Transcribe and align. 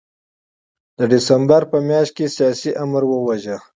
د 0.97 0.99
ډسمبر 1.11 1.61
په 1.71 1.77
میاشت 1.87 2.11
کې 2.17 2.25
سیاسي 2.35 2.71
آمر 2.83 3.03
وواژه. 3.07 3.57